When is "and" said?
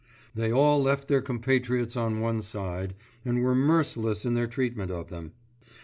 3.23-3.43